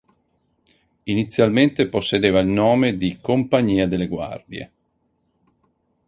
[1.03, 4.71] Inizialmente possedeva il nome di "Compagnia delle guardie".